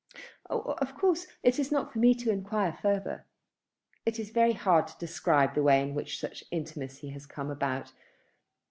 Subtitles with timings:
[0.49, 3.23] "Of course it is not for me to enquire further."
[4.03, 7.51] "It is very hard to describe the way in which such an intimacy has come
[7.51, 7.93] about.